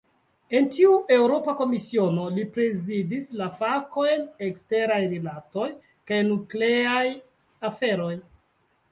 En 0.59 0.67
tiu 0.75 0.93
Eŭropa 1.15 1.53
Komisiono, 1.57 2.23
li 2.37 2.45
prezidis 2.55 3.27
la 3.41 3.49
fakojn 3.59 4.23
"eksteraj 4.47 4.97
rilatoj 5.11 5.67
kaj 6.13 6.19
nukleaj 6.31 7.05
aferoj". 7.71 8.09